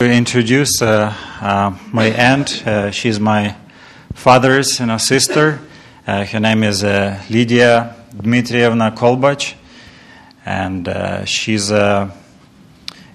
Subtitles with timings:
[0.00, 2.64] to introduce uh, uh, my aunt.
[2.64, 3.56] Uh, she's my
[4.14, 5.58] father's you know, sister.
[6.06, 9.54] Uh, her name is uh, Lydia Dmitrievna Kolbach,
[10.46, 11.70] and uh, she's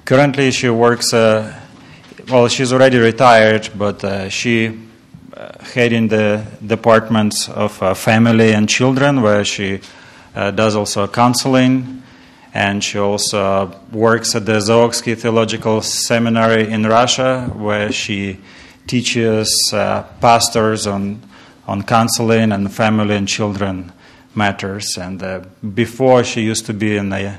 [0.04, 1.14] currently she works.
[1.14, 4.78] Well, she's already retired, but she
[5.62, 9.80] head in the departments of family and children, where she
[10.34, 12.03] does also counseling
[12.55, 18.39] and she also works at the Zooksky Theological Seminary in Russia, where she
[18.87, 21.23] teaches uh, pastors on
[21.69, 23.93] on counseling and family and children
[24.35, 24.97] matters.
[24.97, 25.41] And uh,
[25.75, 27.39] before, she used to be in the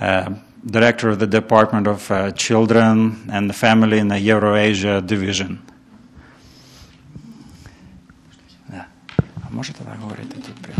[0.00, 0.34] uh,
[0.64, 5.58] director of the Department of uh, Children and Family in the Eurasia division.
[8.68, 8.86] Да.
[9.42, 10.79] А можете так говорити тут прямо?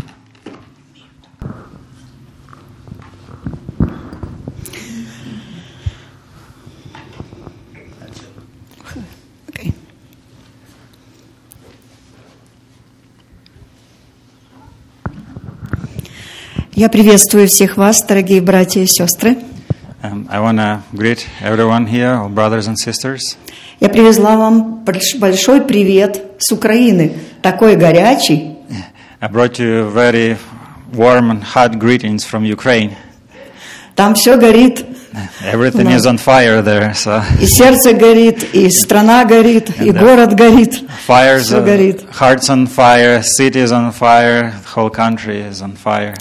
[16.74, 19.36] Я приветствую всех вас, дорогие братья и сестры.
[20.02, 23.36] Um, I want to greet everyone here, all brothers and sisters.
[23.78, 28.56] Я привезла вам больш- большой привет с Украины, такой горячий.
[29.20, 30.36] I brought you very
[30.92, 32.92] warm and hot greetings from Ukraine.
[33.94, 34.84] Там все горит,
[35.52, 40.00] Everything is on fire there, so и сердце горит, и страна горит, и Да.
[40.00, 40.82] город горит.
[41.06, 42.04] fires, Все uh, горит.
[42.18, 46.14] hearts on fire, cities on fire, the whole country is on fire.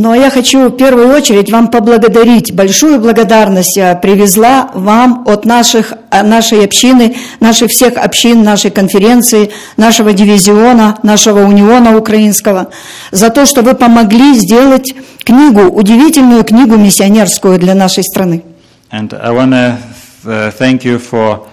[0.00, 2.54] Но я хочу в первую очередь вам поблагодарить.
[2.54, 9.50] Большую благодарность я привезла вам от наших, а, нашей общины, наших всех общин, нашей конференции,
[9.76, 12.68] нашего дивизиона, нашего униона украинского,
[13.10, 18.44] за то, что вы помогли сделать книгу, удивительную книгу миссионерскую для нашей страны.
[18.92, 19.78] And I want to
[20.24, 21.44] uh, thank you for,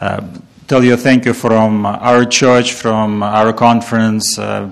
[0.00, 0.22] uh,
[0.66, 4.70] tell you thank you from our church, from our conference, uh,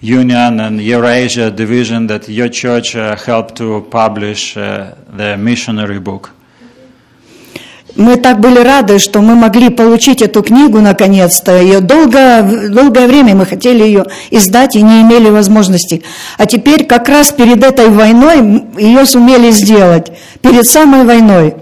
[0.00, 6.32] union and Eurasia division that your church uh, helped to publish uh, the missionary book.
[7.96, 11.58] Мы так были рады, что мы могли получить эту книгу наконец-то.
[11.58, 16.02] Ее долго, долгое время мы хотели ее издать и не имели возможности.
[16.36, 20.12] А теперь как раз перед этой войной ее сумели сделать.
[20.42, 21.54] Перед самой войной.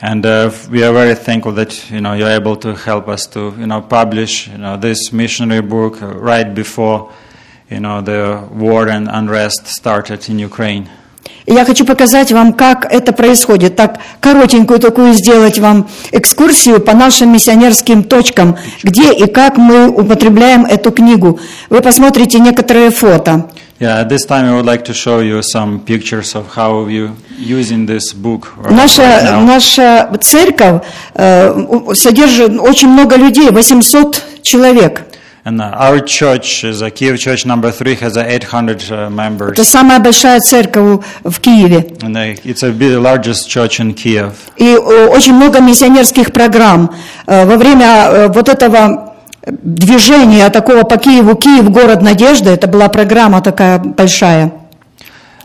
[0.00, 3.54] And uh, we are very thankful that you know you're able to help us to
[3.58, 7.08] you know publish you know this missionary book uh, right before
[7.70, 10.88] you know the war and unrest started in Ukraine.
[11.46, 13.76] Я хочу показать вам, как это происходит.
[13.76, 20.64] Так, коротенькую такую сделать вам экскурсию по нашим миссионерским точкам, где и как мы употребляем
[20.64, 21.38] эту книгу.
[21.68, 23.50] Вы посмотрите некоторые фото.
[23.80, 27.10] Yeah, at this time I would like to show you some pictures of how you
[27.36, 29.44] using this book right Наша, now.
[29.44, 30.82] наша церковь
[31.14, 35.02] э, содержит очень много людей, 800 человек.
[35.45, 39.53] And uh, our church is a Kiev church number three has uh, 800 uh, members.
[39.53, 41.87] Это самая большая церковь в Киеве.
[42.01, 44.33] And uh, it's a bit largest church in Kiev.
[44.57, 46.93] И э, очень много миссионерских программ.
[47.25, 49.15] Э, Во время э, вот этого
[49.45, 54.51] движения такого по Киеву, Киев, город надежды, это была программа такая большая.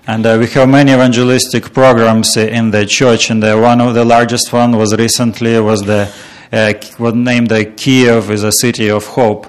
[0.07, 3.95] And uh, we have many evangelistic programs uh, in the church, and uh, one of
[3.95, 6.09] the largest one was recently was the
[6.53, 9.47] uh, was named the Kiev is a city of hope.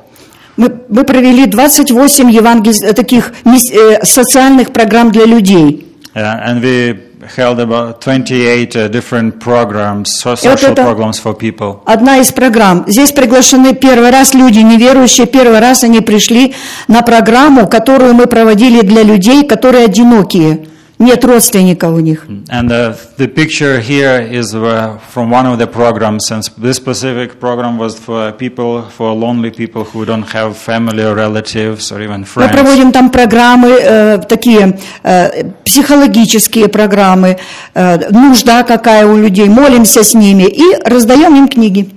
[0.91, 2.75] Мы, провели 28 евангель...
[2.95, 5.87] таких э, социальных программ для людей.
[6.13, 6.99] Uh, and we
[7.37, 11.83] held about 28 uh, different programs, вот social programs for people.
[11.87, 12.85] Одна из программ.
[12.89, 16.55] Здесь приглашены первый раз люди неверующие, первый раз они пришли
[16.89, 20.67] на программу, которую мы проводили для людей, которые одинокие.
[21.01, 22.27] Нет родственников у них.
[22.51, 27.41] And uh, the picture here is uh, from one of the programs, and this specific
[27.41, 32.21] program was for people, for lonely people who don't have family or relatives or even
[32.21, 32.53] Мы friends.
[32.53, 37.39] проводим там программы, э, такие э, психологические программы,
[37.73, 41.89] э, нужда какая у людей, молимся с ними и раздаем им книги.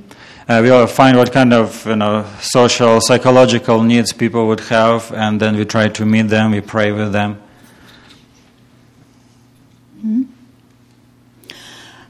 [0.47, 5.41] Uh, we find what kind of you know social, psychological needs people would have, and
[5.41, 6.51] then we try to meet them.
[6.51, 7.35] We pray with them.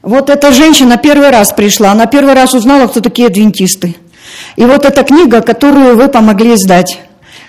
[0.02, 3.96] Вот эта женщина первый раз пришла, она первый раз узнала, кто такие адвентисты.
[4.56, 7.00] И вот эта книга, которую вы помогли издать.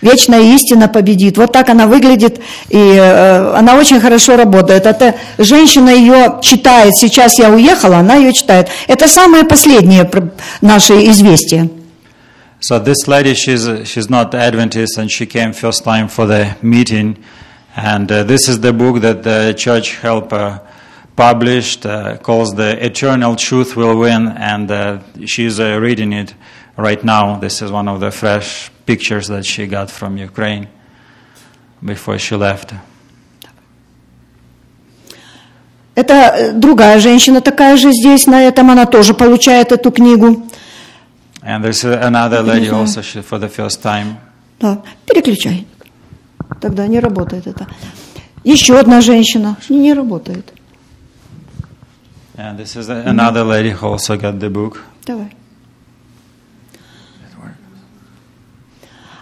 [0.02, 1.38] Вечная истина победит.
[1.38, 2.40] Вот так она выглядит,
[2.70, 4.86] и э, она очень хорошо работает.
[4.86, 6.96] Эта женщина ее читает.
[6.96, 8.70] Сейчас я уехала, она ее читает.
[8.88, 10.30] Это самое последнее про-
[10.62, 11.70] наше известие.
[12.62, 17.16] So this lady, she's she's not Adventist, and she came first time for the meeting,
[17.77, 20.59] and uh, this is the book that the church helped uh,
[21.17, 26.35] published uh, calls the eternal truth will win and uh, she's uh, reading it
[26.77, 30.67] right now this is one of the fresh pictures that she got from ukraine
[31.85, 32.75] before she left
[35.97, 40.47] Это э, другая женщина такая же здесь, на этом она тоже получает эту книгу.
[41.43, 44.17] and there's uh, another lady also she, for the first time
[44.61, 45.67] Да, переключай.
[46.62, 47.68] Тогда не работает это.
[48.44, 49.58] Еще одна женщина.
[49.70, 50.54] Не, работает.
[52.38, 55.32] and this is another lady who also got the book Давай.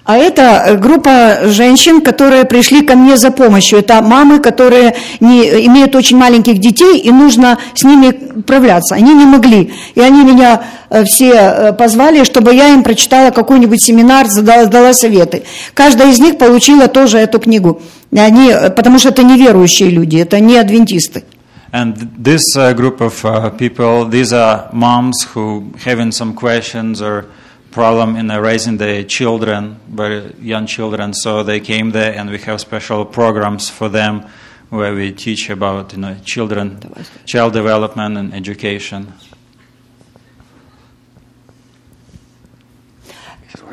[0.06, 3.80] А это э, группа женщин, которые пришли ко мне за помощью.
[3.80, 8.96] Это мамы, которые не, имеют очень маленьких детей, и нужно с ними управляться.
[8.96, 9.74] Они не могли.
[9.96, 14.94] И они меня э, все э, позвали, чтобы я им прочитала какой-нибудь семинар, задала, дала
[14.94, 15.44] советы.
[15.74, 17.82] Каждая из них получила тоже эту книгу.
[18.12, 21.24] Они, потому что это неверующие люди, это не адвентисты.
[21.72, 27.26] And this uh, group of uh, people, these are moms who having some questions or
[27.74, 31.14] problem in uh, raising their children, very young children.
[31.14, 34.26] So they came there, and we have special programs for them
[34.70, 36.80] where we teach about you know children,
[37.26, 39.12] child development and education.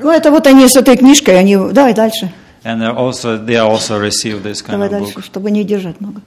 [0.02, 1.56] Ну, это вот они с этой книжкой, они...
[1.72, 2.32] Давай дальше.
[2.64, 5.24] And uh, also they also receive this kind Давай of дальше, book.
[5.24, 6.22] чтобы не держать много.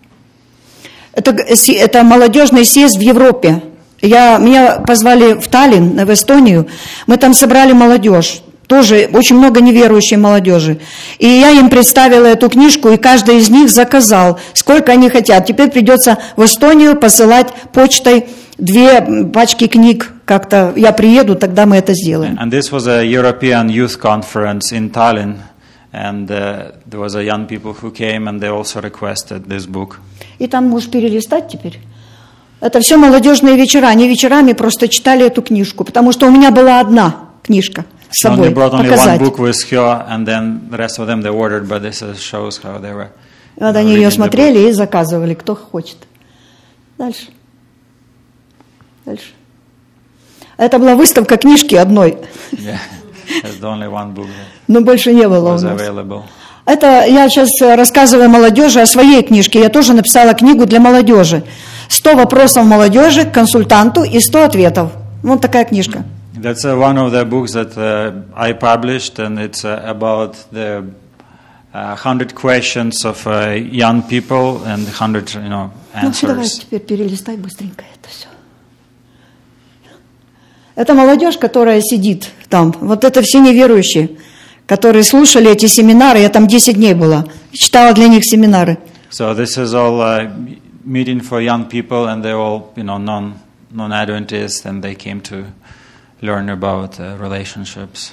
[1.14, 3.62] Это, это молодежный съезд в Европе.
[4.04, 6.68] Я, меня позвали в Таллин, в Эстонию.
[7.08, 8.42] Мы там собрали молодежь.
[8.68, 10.80] Тоже очень много неверующей молодежи.
[11.20, 15.46] И я им представила эту книжку, и каждый из них заказал, сколько они хотят.
[15.46, 18.26] Теперь придется в Эстонию посылать почтой
[18.58, 20.12] две пачки книг.
[20.26, 22.38] Как-то я приеду, тогда мы это сделаем.
[22.38, 25.38] And this was a European youth conference in Tallinn,
[25.94, 30.00] and uh, there was a young people who came, and they also requested this book.
[30.40, 31.80] И там можешь перелистать теперь.
[32.64, 33.88] Это все молодежные вечера.
[33.88, 38.52] Они вечерами просто читали эту книжку, потому что у меня была одна книжка с собой.
[38.84, 39.20] показать.
[43.58, 45.98] Вот они ее смотрели и заказывали, кто хочет.
[46.98, 47.28] Дальше.
[49.06, 49.34] Дальше.
[50.56, 52.18] Это была выставка книжки одной.
[52.54, 52.78] Yeah,
[54.68, 55.64] но больше не было у нас.
[55.64, 56.24] available.
[56.66, 59.60] Это я сейчас рассказываю молодежи о своей книжке.
[59.60, 61.44] Я тоже написала книгу для молодежи.
[61.94, 64.92] 100 вопросов молодежи к консультанту и 100 ответов.
[65.22, 66.04] Вот такая книжка.
[66.36, 70.84] That's uh, one of the books that uh, I published, and it's uh, about the
[71.74, 75.70] uh, hundred questions of uh, young people and hundred, you know,
[76.02, 76.60] Ну, давай answers.
[76.60, 78.28] теперь перелистай быстренько это все.
[80.76, 82.74] Это молодежь, которая сидит там.
[82.82, 84.18] Вот это все неверующие,
[84.66, 86.20] которые слушали эти семинары.
[86.20, 87.26] Я там 10 дней была.
[87.54, 88.80] Читала для них семинары.
[89.12, 90.30] So this is all uh,
[90.84, 93.40] meeting for young people, and they're all, you know, non
[93.72, 95.46] non-Adventists, and they came to
[96.22, 98.12] learn about uh, relationships.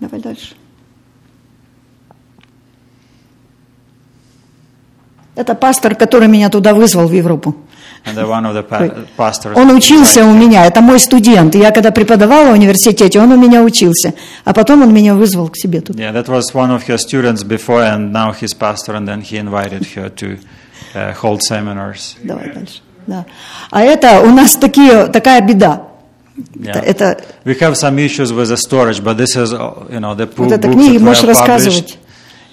[0.00, 0.54] Давай дальше.
[5.36, 7.54] Это пастор, который меня туда вызвал в Европу.
[9.54, 11.54] Он учился у меня, это мой студент.
[11.54, 14.14] Я когда преподавала в университете, он у меня учился.
[14.44, 16.02] А потом он меня вызвал к себе туда.
[16.02, 19.36] Yeah, that was one of her students before, and now he's pastor, and then he
[19.36, 20.38] invited her to
[20.94, 22.16] uh, hold seminars.
[22.22, 22.80] Давай дальше.
[23.06, 23.26] Да.
[23.70, 25.82] А это у нас такие, такая беда.
[26.54, 26.82] Yeah.
[26.82, 30.52] Это, We have some issues with the storage, but this is, you know, the вот
[30.52, 31.98] это книги можешь рассказывать.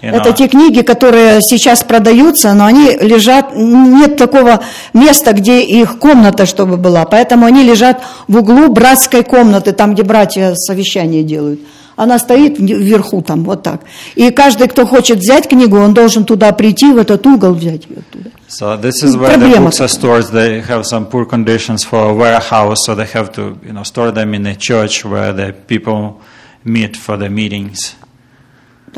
[0.02, 0.36] you Это know.
[0.36, 6.78] те книги, которые сейчас продаются, но они лежат, нет такого места, где их комната, чтобы
[6.78, 7.06] была.
[7.06, 11.62] Поэтому они лежат в углу братской комнаты, там, где братья совещания делают.
[11.98, 13.82] Она стоит вверху там, вот так.
[14.16, 17.98] И каждый, кто хочет взять книгу, он должен туда прийти, в этот угол взять ее
[17.98, 18.30] оттуда.
[18.48, 20.32] So this is Ну, where the проблема books are stored.
[20.32, 24.12] They have some poor conditions for a warehouse, so they have to, you know, store
[24.12, 26.22] them in a church where the people
[26.64, 27.96] meet for the meetings.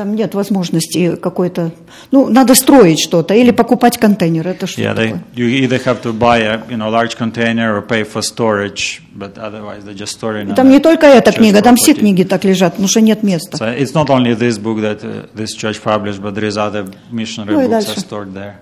[0.00, 1.72] Там нет возможности какой-то...
[2.10, 4.48] Ну, надо строить что-то или покупать контейнер.
[4.48, 5.22] Это что Yeah, they, такое?
[5.36, 9.36] you either have to buy a, you know, large container or pay for storage, but
[9.36, 10.54] otherwise they just store in.
[10.54, 13.58] Там не только эта книга, там все книги так лежат, потому что нет места.
[13.58, 16.90] So it's not only this book that uh, this church published, but there is other
[17.10, 17.90] missionary Ну books дальше.
[17.90, 18.54] are stored there.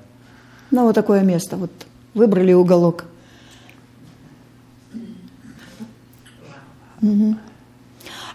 [0.72, 1.56] Ну, вот такое место.
[1.56, 1.70] Вот
[2.14, 3.04] выбрали уголок.
[7.00, 7.38] Мгм.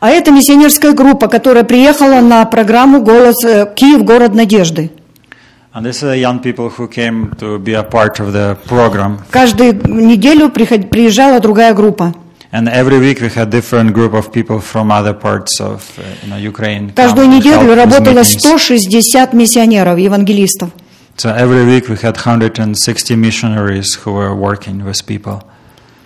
[0.04, 4.04] А это миссионерская группа, которая приехала на программу «Голос э, Киев.
[4.04, 4.92] Город надежды».
[5.74, 9.20] And this is the young people who came to be a part of the program.
[9.32, 12.14] Каждую неделю приезжала другая группа.
[12.52, 16.30] And every week we had different group of people from other parts of uh, you
[16.30, 16.92] know, Ukraine.
[16.94, 18.44] Каждую неделю работало meetings.
[18.44, 20.72] 160 миссионеров, евангелистов.
[21.16, 25.44] So every week we had 160 missionaries who were working with people.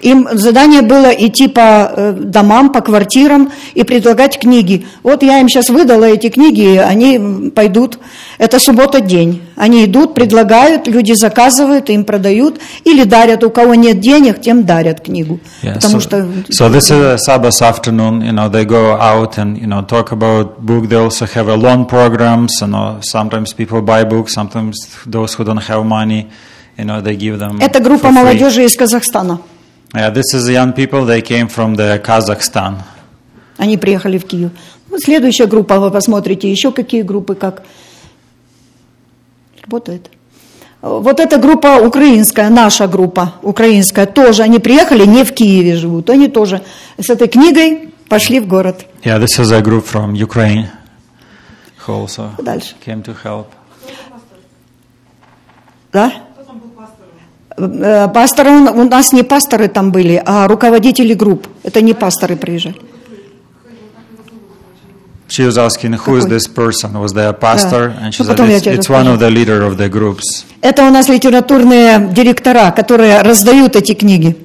[0.02, 4.86] Им задание было идти по э, домам, по квартирам и предлагать книги.
[5.02, 7.98] Вот я им сейчас выдала эти книги, они пойдут.
[8.38, 9.42] Это суббота-день.
[9.56, 13.44] Они идут, предлагают, люди заказывают, им продают или дарят.
[13.44, 15.40] У кого нет денег, тем дарят книгу.
[15.64, 16.18] Yeah, Потому so, что
[16.52, 18.22] so this is a Sabbath afternoon.
[18.22, 20.88] You know, they go out and you know talk about book.
[20.90, 22.62] They also have a loan programs.
[22.62, 24.34] You know, sometimes people buy books.
[24.34, 24.76] Sometimes
[25.08, 26.30] those who don't have money,
[26.78, 27.60] you know, they give them.
[27.60, 29.40] это группа молодежи из Казахстана.
[29.94, 31.06] Yeah, this is young people.
[31.06, 32.84] They came from the Kazakhstan.
[33.58, 34.52] Они приехали в Киев.
[34.90, 37.64] Вот следующая группа, вы посмотрите, еще какие группы, как
[39.64, 40.10] работает.
[40.82, 46.28] Вот эта группа украинская, наша группа украинская, тоже они приехали, не в Киеве живут, они
[46.28, 46.62] тоже
[46.98, 48.86] с этой книгой пошли в город.
[49.04, 50.68] Yeah, this is a group from Ukraine
[51.86, 52.76] who also Дальше.
[52.86, 53.48] came to help.
[55.92, 56.14] Да?
[57.58, 61.48] Э, Пасторы, у нас не пасторы там были, а руководители групп.
[61.64, 62.76] Это не пасторы приезжали.
[65.28, 66.94] She was asking who is this person?
[66.94, 67.94] Was there a pastor?
[68.02, 70.46] And she Ну, said it's, it's one of the leader of the groups.
[70.62, 74.38] Это у нас литературные директора, которые раздают эти книги.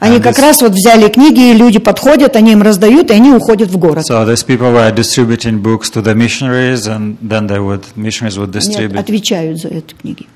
[0.00, 3.70] Они как раз вот взяли книги, и люди подходят, они им раздают, и они уходят
[3.70, 4.04] в город.
[4.10, 8.50] So these people were distributing books to the missionaries, and then they would missionaries would
[8.50, 8.98] distribute.
[8.98, 10.26] отвечают за эти книги.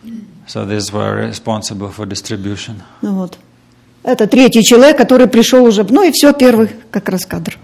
[0.47, 2.83] So these were responsible for distribution.
[3.03, 3.39] Ну вот.
[4.05, 7.59] Это третий человек, который пришел уже, ну и все, первый как раз кадр.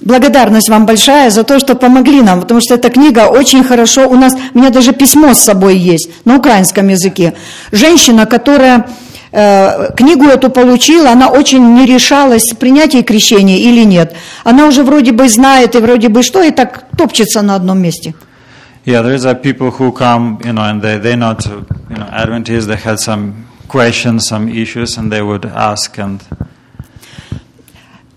[0.00, 4.14] Благодарность вам большая за то, что помогли нам, потому что эта книга очень хорошо, у
[4.14, 7.34] нас, у меня даже письмо с собой есть на украинском языке.
[7.72, 8.88] Женщина, которая
[9.32, 14.14] э, книгу эту получила, она очень не решалась, принять ей крещение или нет.
[14.44, 18.14] Она уже вроде бы знает и вроде бы что, и так топчется на одном месте.
[18.87, 22.05] yeah, there's a people who come, you know, and they they're not, uh, you know,
[22.11, 22.67] Adventists.
[22.67, 26.21] They had some questions, some issues, and they would ask, and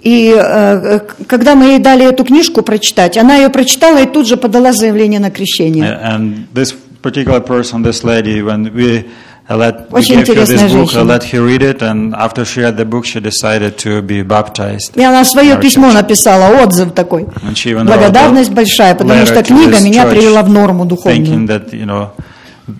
[0.00, 4.26] И э, к- когда мы ей дали эту книжку прочитать, она ее прочитала и тут
[4.28, 5.85] же подала заявление на крещение.
[6.02, 9.05] and this particular person, this lady, when we
[9.51, 11.03] uh, let Очень интересная book, uh, женщина.
[11.03, 14.96] let her read it, and after she read the book, she decided to be baptized.
[14.96, 15.93] И она свое in письмо church.
[15.93, 17.24] написала, отзыв такой.
[17.43, 21.48] And she even Благодарность большая, потому что книга меня привела в норму духовную.
[21.48, 22.10] that you know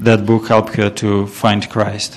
[0.04, 2.14] that book helped her to find Christ.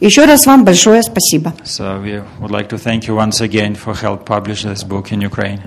[0.00, 1.52] Еще раз вам большое спасибо.
[1.64, 5.20] So we would like to thank you once again for help publish this book in
[5.20, 5.60] Ukraine.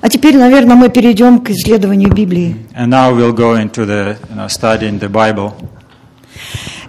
[0.00, 2.56] А теперь, наверное, мы перейдем к исследованию Библии.
[2.76, 5.54] And now we'll go into the you know, studying the Bible.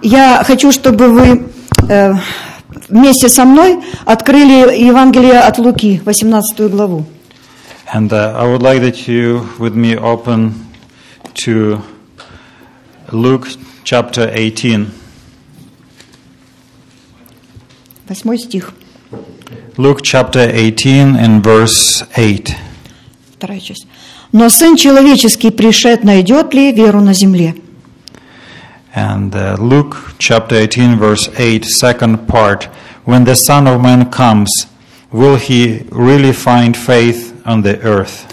[0.04, 1.44] Я хочу, чтобы вы
[1.88, 2.14] э,
[2.90, 7.06] вместе со мной открыли Евангелие от Луки, 18 главу.
[7.94, 10.54] And uh, I would like that you, with me, open
[11.46, 11.82] to
[13.12, 13.48] Luke
[13.86, 14.88] chapter 18.
[18.10, 18.74] Восьмой стих,
[19.78, 22.56] Luke chapter 18 and verse 8.
[23.38, 23.88] вторая часть.
[24.34, 27.56] «Но Сын Человеческий пришед, найдет ли веру на земле?»
[28.96, 32.66] And uh, Luke chapter 18, verse 8, second part.
[33.06, 34.68] When the Son of Man comes,
[35.12, 38.28] will he really find faith on the earth?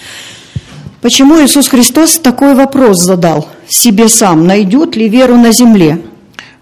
[1.01, 4.47] Почему Иисус Христос такой вопрос задал себе сам?
[4.47, 6.03] Найдет ли веру на земле?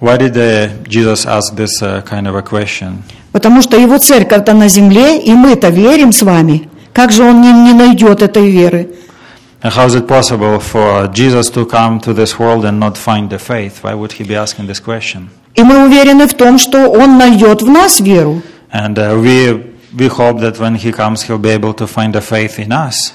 [0.01, 3.03] Why did uh, Jesus ask this uh, kind of a question?
[3.33, 6.69] Потому что Его церковь-то на земле, и мы-то верим с вами.
[6.93, 8.91] Как же Он не, не найдет этой веры?
[9.64, 13.30] And how is it possible for Jesus to come to this world and not find
[13.30, 13.82] the faith?
[13.84, 15.30] Why would he be asking this question?
[15.56, 18.42] И мы уверены в том, что Он найдет в нас веру.
[18.74, 19.54] And uh, we,
[19.98, 23.14] we hope that when he comes, he'll be able to find the faith in us.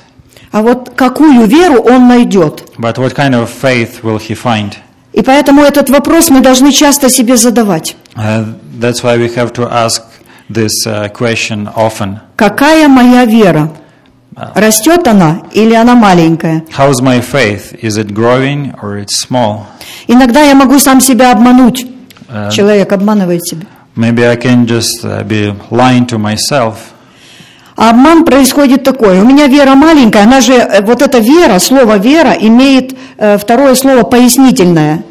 [0.50, 2.70] А вот какую веру Он найдет?
[2.78, 4.74] But what kind of faith will he find?
[5.12, 7.96] И поэтому этот вопрос мы должны часто себе задавать.
[8.14, 10.02] Uh, that's why we have to ask
[10.48, 12.20] this uh, question often.
[12.36, 13.70] Какая моя вера?
[14.55, 16.63] Растет она или она маленькая?
[16.77, 17.73] How's my faith?
[17.81, 19.65] Is it growing or it's small?
[20.07, 21.85] Иногда я могу сам себя обмануть.
[22.29, 23.67] Uh, Человек обманывает себя.
[23.95, 26.75] maybe I can just uh, be lying to myself.
[27.75, 29.19] А обман происходит такой.
[29.19, 33.73] У меня вера маленькая, она же, э, вот эта вера, слово вера имеет э, второе
[33.75, 35.03] слово пояснительное.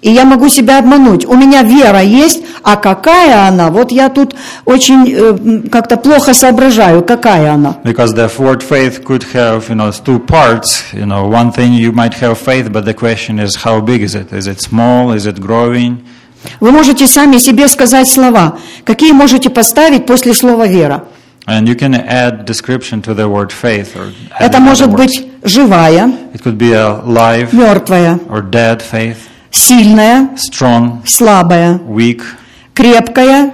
[0.00, 1.26] И я могу себя обмануть.
[1.26, 3.70] У меня вера есть, а какая она?
[3.70, 7.78] Вот я тут очень э, как-то плохо соображаю, какая она.
[7.82, 10.84] Because the word faith could have, you know, two parts.
[10.92, 14.14] You know, one thing you might have faith, but the question is how big is
[14.14, 14.32] it?
[14.32, 15.12] Is it small?
[15.12, 15.98] Is it growing?
[16.60, 18.58] Вы можете сами себе сказать слова.
[18.84, 21.04] Какие можете поставить после слова вера?
[21.46, 26.42] And you can add description to the word faith or Это может быть живая, It
[26.42, 29.16] could be a live мертвая, or dead faith,
[29.58, 32.22] сильная, strong, слабая, weak,
[32.74, 33.52] крепкая,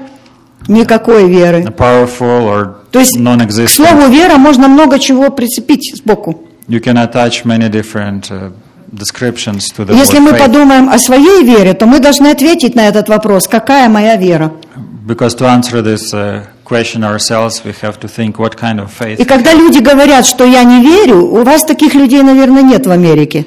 [0.69, 1.63] никакой веры.
[1.77, 6.45] powerful, or То есть к слову вера можно много чего прицепить сбоку.
[6.69, 8.53] You can attach many different uh,
[8.93, 13.09] descriptions to the Если мы подумаем о своей вере, то мы должны ответить на этот
[13.09, 14.53] вопрос, какая моя вера.
[15.07, 19.19] Because to answer this uh, question ourselves, we have to think what kind of faith.
[19.21, 22.91] И когда люди говорят, что я не верю, у вас таких людей, наверное, нет в
[22.91, 23.47] Америке.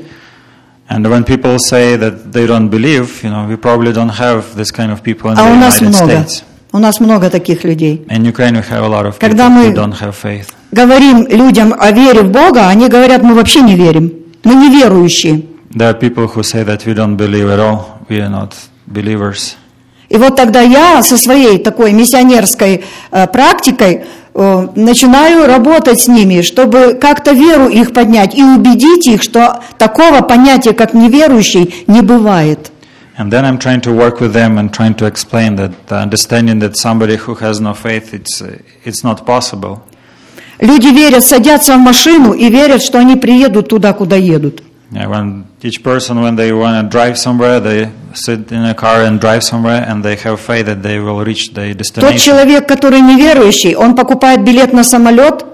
[0.90, 4.72] And when people say that they don't believe, you know, we probably don't have this
[4.72, 6.14] kind of people in А the у нас United много.
[6.14, 6.44] States.
[6.72, 8.06] У нас много таких людей.
[8.10, 10.48] In Ukraine, we have a lot of people Когда мы- who don't have faith.
[10.72, 14.12] Говорим людям о вере в Бога, они говорят, мы вообще не верим.
[14.44, 15.44] Мы неверующие.
[15.72, 17.98] There are people who say that we don't believe at all.
[18.10, 18.54] We are not
[18.88, 19.56] believers.
[20.10, 24.06] И вот тогда я со своей такой миссионерской э, практикой э,
[24.38, 30.74] начинаю работать с ними, чтобы как-то веру их поднять и убедить их, что такого понятия,
[30.74, 32.72] как неверующий, не бывает.
[33.18, 36.60] And then I'm trying to work with them and trying to explain that the understanding
[36.60, 39.82] that somebody who has no faith, it's, uh, it's not possible.
[40.60, 44.62] Люди верят, садятся в машину и верят, что они приедут туда, куда едут.
[44.90, 49.02] Yeah, when each person, when they want to drive somewhere, they sit in a car
[49.02, 52.18] and drive somewhere, and they have faith that they will reach Тот destination.
[52.18, 55.46] человек, который неверующий, он покупает билет на самолет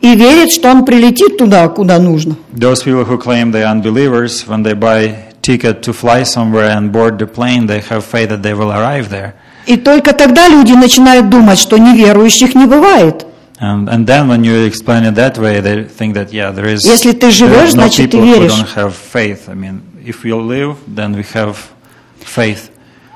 [0.00, 2.36] и верит, что он прилетит туда, куда нужно.
[2.54, 6.90] Those people who claim they are unbelievers, when they buy ticket to fly somewhere and
[6.90, 9.34] board the plane, they have faith that they will arrive there.
[9.66, 13.26] И только тогда люди начинают думать, что неверующих не бывает.
[13.60, 16.84] And, and then when you explain it that way, they think that yeah, there is
[16.84, 18.52] Если ты живешь, значит, ты веришь.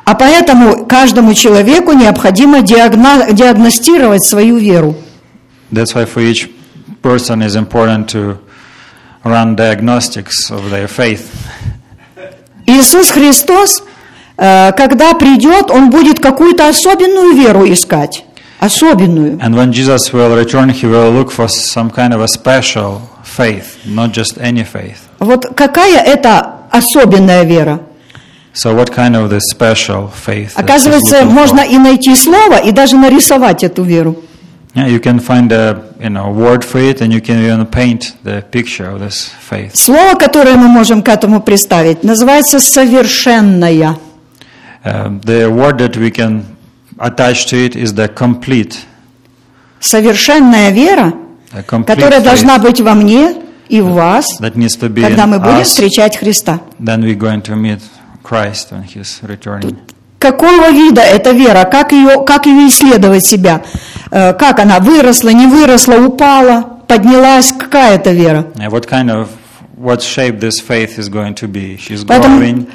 [0.04, 4.96] А поэтому каждому человеку необходимо диагностировать свою веру.
[5.70, 6.50] That's why for each
[7.02, 8.38] person is important to
[9.24, 11.30] run diagnostics of their faith.
[12.66, 13.84] Иисус Христос,
[14.36, 18.24] э, когда придет, Он будет какую-то особенную веру искать.
[18.62, 19.40] Особенную.
[19.42, 23.84] And when Jesus will return, he will look for some kind of a special faith,
[23.84, 24.98] not just any faith.
[25.18, 27.80] Вот какая это особенная вера?
[28.54, 30.52] So what kind of this special faith?
[30.54, 34.22] Оказывается, можно и найти слово, и даже нарисовать эту веру.
[34.74, 38.14] Yeah, you can find a you know word for it, and you can even paint
[38.22, 39.74] the picture of this faith.
[39.74, 43.96] Слово, которое мы можем к этому представить, называется «совершенная».
[44.84, 46.44] Uh, the word that we can
[47.02, 48.76] attach to it is the complete,
[49.80, 51.12] Совершенная вера,
[51.66, 53.34] которая faith должна быть во мне
[53.68, 55.64] и в вас, когда мы будем us.
[55.64, 56.60] встречать Христа.
[56.78, 57.80] Then we're going to meet
[58.22, 59.76] Christ when He's returning.
[60.20, 61.64] Какого вида эта вера?
[61.64, 63.62] Как ее, как ее исследовать себя?
[64.12, 67.50] Э, Как она выросла, не выросла, упала, поднялась?
[67.50, 68.46] Какая это вера?
[68.70, 69.28] What kind of
[69.76, 71.76] what shape this faith is going to be?
[71.76, 72.66] She's Поэтому-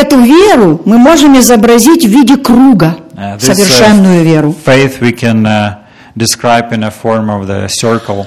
[0.00, 4.52] Эту веру мы можем изобразить в виде круга, Uh, this, uh, совершенную веру.
[4.66, 5.76] faith we can uh,
[6.16, 8.26] describe in a form of the circle.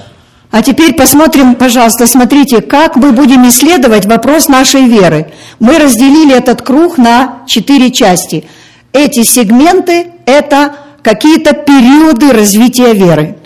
[0.50, 5.30] А теперь посмотрим, пожалуйста, смотрите, как мы будем исследовать вопрос нашей веры.
[5.60, 8.48] Мы разделили этот круг на четыре части.
[8.94, 13.36] Эти сегменты– это какие-то периоды развития веры.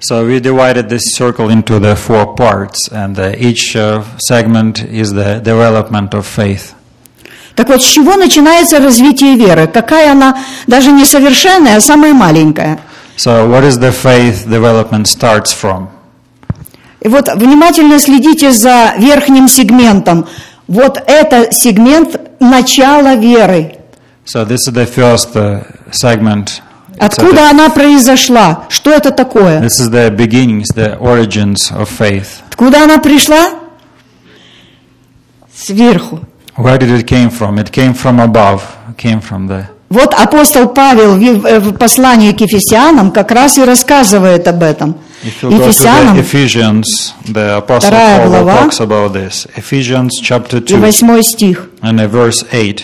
[0.00, 5.14] So we divided this circle into the four parts, and uh, each uh, segment is
[5.14, 6.74] the development of faith.
[7.54, 9.66] Так вот, с чего начинается развитие веры?
[9.66, 12.78] Какая она, даже не совершенная, а самая маленькая?
[13.16, 15.88] So what is the faith development starts from?
[17.00, 20.26] И вот внимательно следите за верхним сегментом.
[20.68, 23.76] Вот это сегмент начала веры.
[24.24, 26.62] So this is the first uh, segment.
[26.98, 28.66] Откуда она произошла?
[28.68, 29.60] Что это такое?
[29.60, 32.26] this is the beginnings, the origins of faith.
[32.48, 33.50] Откуда она пришла?
[35.54, 36.20] Сверху.
[36.62, 37.58] Where did it came from?
[37.58, 38.62] It came from above.
[38.90, 39.64] It came from the.
[39.88, 44.94] Вот апостол Павел в э, в послании к Ефесянам как раз и рассказывает об этом.
[45.22, 46.84] Ефесянам the Ephesians,
[47.26, 48.56] the Apostle Вторая Paul глава.
[48.56, 49.48] talks about this.
[49.56, 51.68] Ephesians chapter и 2 восьмой стих.
[51.82, 52.82] and verse 8.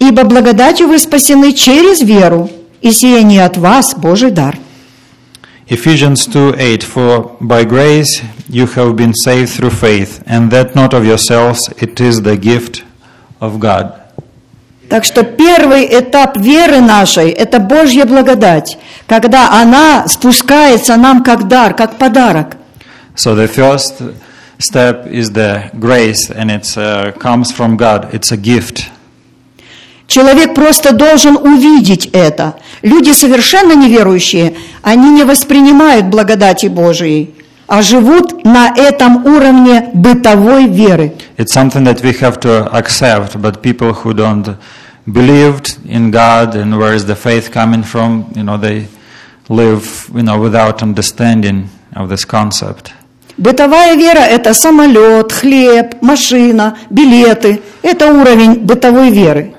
[0.00, 4.56] «Ибо благодатью вы спасены через веру, и сие не от вас, Божий дар».
[5.69, 10.93] Ephesians 2 8 For by grace you have been saved through faith, and that not
[10.93, 12.83] of yourselves, it is the gift
[13.41, 13.93] of God.
[14.89, 21.73] Так что первый этап веры нашей – это Божья благодать, когда она спускается нам как дар,
[21.73, 22.55] как подарок.
[23.15, 24.01] So the first
[24.59, 28.13] step is the grace, and it uh, comes from God.
[28.13, 28.89] It's a gift.
[30.12, 32.56] Человек просто должен увидеть это.
[32.82, 37.34] Люди совершенно неверующие, они не воспринимают благодати Божией,
[37.66, 41.14] а живут на этом уровне бытовой веры.
[41.38, 44.54] It's something that we have to accept, but people who don't
[45.06, 48.88] believed in God and where is the faith coming from, you know, they
[49.48, 52.92] live, you know, without understanding of this concept.
[53.38, 57.62] Бытовая вера– это самолет, хлеб, машина, билеты.
[57.80, 59.54] Это уровень бытовой веры.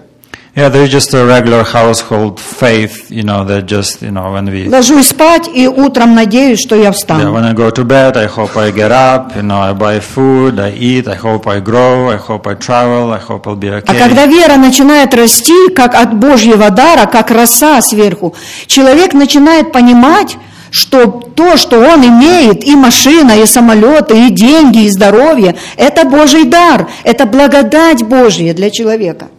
[0.56, 4.70] Yeah, there's just a regular household faith, you know, that just, you know, when we,
[4.70, 7.34] Ложусь спать и утром надеюсь, что я yeah, встану.
[7.34, 10.60] when I go to bed, I hope I get up, you know, I buy food,
[10.60, 13.80] I eat, I hope I grow, I hope I travel, I hope I'll be А
[13.80, 13.98] okay.
[13.98, 18.36] когда вера начинает расти, как от Божьего дара, как роса сверху,
[18.68, 20.38] человек начинает понимать,
[20.70, 26.44] что то, что он имеет, и машина, и самолеты, и деньги, и здоровье, это Божий
[26.44, 29.30] дар, это благодать Божья для человека.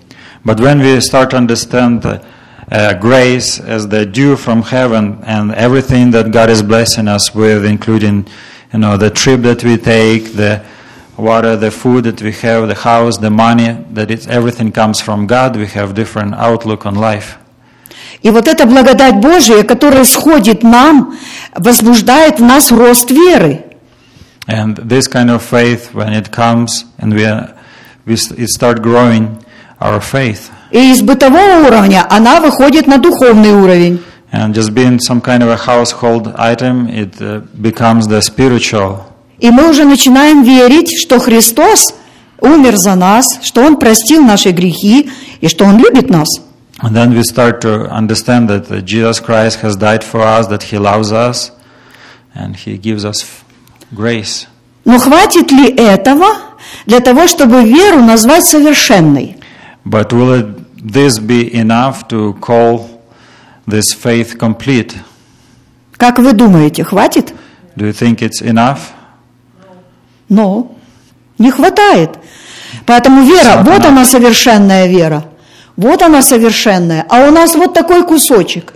[0.46, 2.20] But when we start to understand uh,
[2.72, 7.66] uh, grace as the dew from heaven and everything that God is blessing us with,
[7.66, 8.28] including,
[8.74, 10.64] you know, the trip that we take, the
[11.18, 15.28] water, the food that we have, the house, the money, that it's, everything comes from
[15.28, 17.38] God, we have different outlook on life.
[18.22, 21.18] И вот эта благодать Божия, которая сходит нам,
[21.56, 23.64] возбуждает в нас рост веры.
[24.48, 27.54] And this kind of faith, when it comes and we, are,
[28.06, 29.38] we s- it start growing
[29.85, 30.51] our faith.
[30.71, 34.03] И из бытового уровня она выходит на духовный уровень.
[34.33, 39.05] And just being some kind of a household item, it uh, becomes the spiritual
[39.39, 41.95] И мы уже начинаем верить, что Христос
[42.41, 46.29] умер за нас, что Он простил наши грехи и что Он любит нас.
[46.83, 50.65] And then we start to understand that uh, Jesus Christ has died for us, that
[50.65, 51.53] He loves us,
[52.35, 53.25] and He gives us
[53.95, 54.47] grace.
[54.85, 56.27] Но хватит ли этого
[56.87, 59.37] для того, чтобы веру назвать совершенной?
[59.85, 63.03] But will it, this be enough to call
[63.67, 64.95] this faith complete?
[65.97, 67.33] Как вы думаете, хватит?
[67.77, 68.79] Do you think it's enough?
[70.29, 70.75] Но
[71.39, 72.11] не хватает.
[72.87, 73.89] Поэтому вера, вот enough.
[73.89, 75.25] она совершенная вера.
[75.77, 77.05] Вот она совершенная.
[77.09, 78.75] А у нас вот такой кусочек.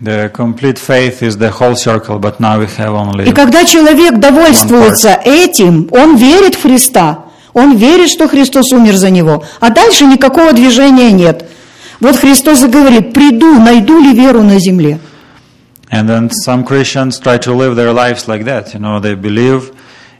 [0.00, 3.26] The complete faith is the whole circle, but now we have only.
[3.26, 7.25] И когда человек довольствуется этим, он верит в Христа,
[7.56, 11.46] он верит, что Христос умер за него, а дальше никакого движения нет.
[12.00, 15.00] Вот Христос и говорит, приду, найду ли веру на земле.
[15.90, 18.74] And then some Christians try to live their lives like that.
[18.74, 19.72] You know, they believe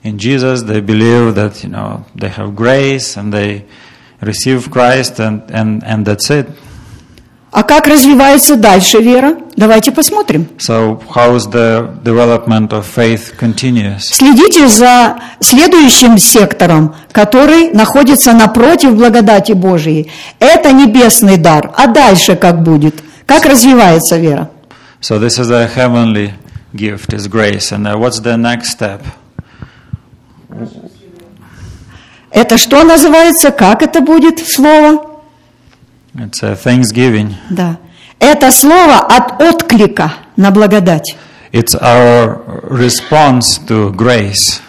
[0.02, 3.66] in Jesus, they believe that, you know, they have grace and they
[4.22, 6.48] receive Christ and, and, and that's it.
[7.52, 9.36] А как развивается дальше вера?
[9.56, 10.48] Давайте посмотрим.
[10.58, 14.00] So how is the development of faith continues?
[14.00, 20.10] Следите за следующим сектором, который находится напротив благодати Божией.
[20.38, 21.72] Это небесный дар.
[21.76, 22.96] А дальше как будет?
[23.24, 24.50] Как развивается вера?
[25.00, 26.32] So this is the heavenly
[26.74, 27.72] gift, is grace.
[27.72, 29.00] And uh, what's the next step?
[32.30, 33.50] Это что называется?
[33.50, 35.15] Как это будет слово?
[36.18, 37.34] It's uh, thanksgiving.
[37.50, 37.78] Да.
[38.18, 41.16] Это слово от отклика на благодать.
[41.52, 42.38] It's our
[42.70, 44.60] response to grace.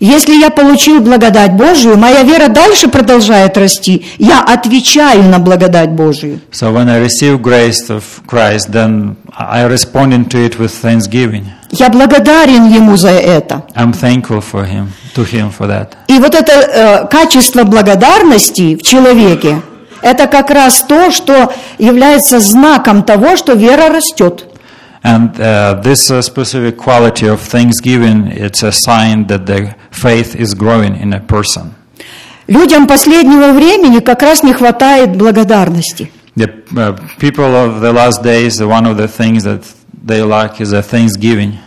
[0.00, 4.06] Если я получил благодать Божию, моя вера дальше продолжает расти.
[4.18, 6.40] Я отвечаю на благодать Божию.
[6.52, 11.44] So when I receive grace of Christ, then I respond into it with thanksgiving.
[11.70, 13.64] Я благодарен Ему за это.
[13.76, 15.88] I'm thankful for Him, to Him for that.
[16.08, 19.60] И вот это э, качество благодарности в человеке,
[20.02, 24.46] это как раз то, что является знаком того, что вера растет.
[25.02, 30.54] And uh, this uh, specific quality of thanksgiving, it's a sign that the faith is
[30.54, 31.74] growing in a person.
[32.46, 36.10] Людям последнего времени как раз не хватает благодарности.
[36.36, 39.62] The uh, people of the last days, one of the things that
[40.04, 41.58] they lack is a thanksgiving.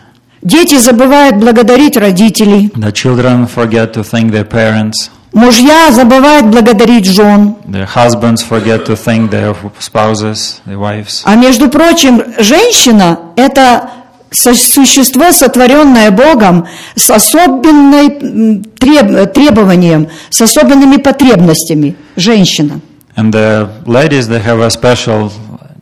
[0.42, 2.70] Дети забывают благодарить родителей.
[2.74, 5.10] The children forget to thank their parents.
[5.34, 7.56] Мужья забывают благодарить жен.
[7.94, 11.22] Husbands forget to thank their spouses, their wives.
[11.24, 13.90] А между прочим, женщина– это
[14.30, 21.96] существо, сотворенное Богом, с особенной м, треб- требованием, с особенными потребностями.
[22.16, 22.80] Женщина.
[23.16, 25.32] And the ladies, they have a special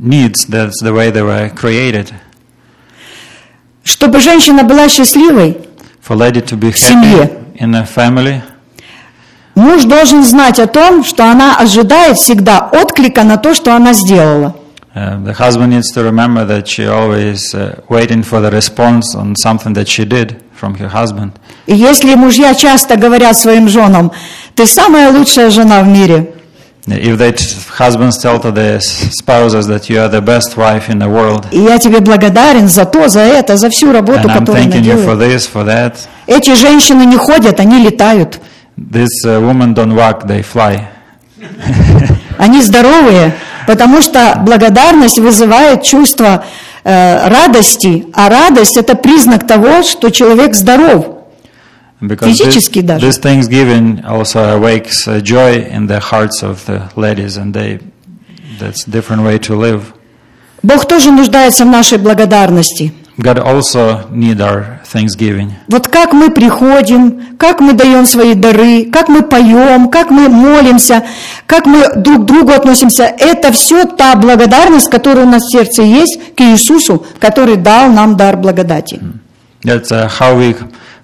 [0.01, 0.47] needs.
[0.49, 2.09] That's the way they were created.
[3.85, 5.59] Чтобы женщина была счастливой,
[6.07, 7.23] For lady to be семье.
[7.23, 8.41] happy in a family,
[9.55, 14.57] муж должен знать о том, что она ожидает всегда отклика на то, что она сделала.
[14.95, 19.35] uh, the husband needs to remember that she always uh, waiting for the response on
[19.37, 21.33] something that she did from her husband.
[21.67, 24.12] И если мужья часто говорят своим женам,
[24.55, 26.35] ты самая лучшая жена в мире,
[26.85, 27.45] If they t-
[27.79, 31.59] husbands tell to their spouses that you are the best wife in the world, И
[31.59, 34.97] я тебе благодарен за то, за это, за всю работу, and которую она thanking you
[34.99, 35.33] for делает.
[35.33, 35.95] this, for that.
[36.27, 38.41] Эти женщины не ходят, они летают.
[38.90, 40.88] These uh, women don't walk, they fly.
[42.38, 43.35] Они здоровые,
[43.66, 46.45] потому что благодарность вызывает чувство
[46.83, 51.07] э, радости, а радость это признак того, что человек здоров.
[52.01, 53.07] Because this, Физически даже.
[53.07, 57.79] this Thanksgiving also awakes uh, joy in the hearts of the ladies, and they
[58.59, 59.95] that's a different way to live.
[60.62, 62.92] Бог тоже нуждается в нашей благодарности.
[63.18, 65.50] God also need our Thanksgiving.
[65.68, 71.05] Вот как мы приходим, как мы даем свои дары, как мы поем, как мы молимся,
[71.46, 75.83] как мы друг к другу относимся, это все та благодарность, которая у нас в сердце
[75.83, 79.00] есть к Иисусу, который дал нам дар благодати.
[79.64, 80.57] That's uh, how we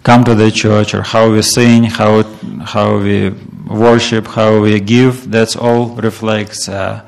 [0.03, 2.25] come to the church, or how we sing, how
[2.65, 3.35] how we
[3.69, 5.31] worship, how we give.
[5.31, 7.01] That's all reflects uh,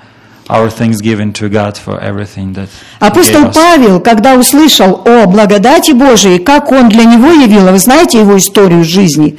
[0.51, 2.69] our thanksgiving to God for everything that
[3.01, 3.53] He gave Апостол.
[3.53, 8.37] Павел, когда услышал о благодати Божией, как он для него явил, а вы знаете его
[8.37, 9.39] историю жизни,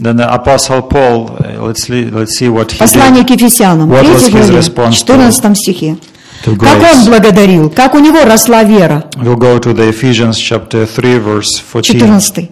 [0.00, 4.04] Then the Apostle Paul, uh, let's le- let's see what he послание к Ефесянам, What
[4.04, 5.96] was 3 his главе, response to- 14 стихе.
[6.44, 6.54] Как
[6.94, 9.06] он благодарил, как у него росла вера.
[9.16, 11.98] We'll go to the Ephesians chapter 3, verse 14.
[11.98, 12.50] 14.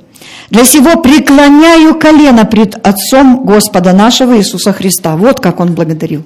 [0.50, 5.16] Для сего преклоняю колено пред Отцом Господа нашего Иисуса Христа.
[5.16, 6.24] Вот как он благодарил.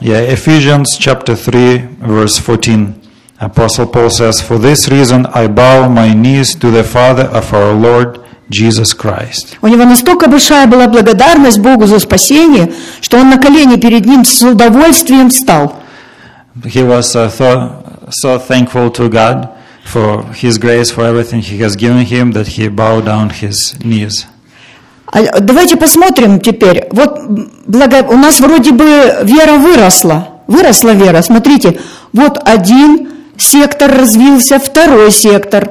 [0.00, 2.94] Yeah, Ephesians chapter 3, verse 14.
[3.38, 7.72] Apostle Paul says, For this reason I bow my knees to the Father of our
[7.74, 9.58] Lord Jesus Christ.
[9.62, 14.24] У него настолько большая была благодарность Богу за спасение, что он на колени перед ним
[14.24, 15.76] с удовольствием встал.
[16.64, 19.48] He was uh, so, so thankful to God
[19.84, 24.26] for His grace, for everything He has given him, that he bowed down his knees.
[25.11, 26.87] А Давайте посмотрим теперь.
[26.91, 27.19] Вот
[27.67, 28.85] благо- у нас вроде бы
[29.23, 30.29] вера выросла.
[30.47, 31.21] Выросла вера.
[31.21, 31.79] Смотрите,
[32.13, 35.69] вот один сектор развился, второй сектор.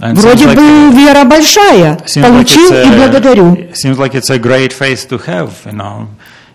[0.00, 1.98] And Вроде like, бы вера большая.
[2.06, 3.56] seems like Получил it's и a- благодарю.
[3.74, 6.06] Seems like it's a great faith to have, you know.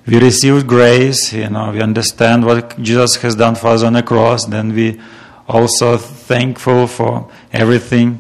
[0.06, 4.04] We received grace, you know, we understand what Jesus has done for us on the
[4.04, 4.98] cross, then we
[5.48, 8.18] also thankful for everything